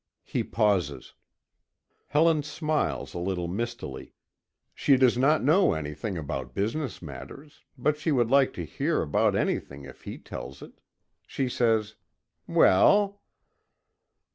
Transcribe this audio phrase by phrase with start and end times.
[0.23, 1.13] He pauses.
[2.07, 4.15] Helen smiles a little mistily.
[4.73, 9.35] She does not know anything about business matters, but she will like to hear about
[9.35, 10.81] anything if he tells it.
[11.27, 11.93] She says:
[12.47, 13.21] "Well?"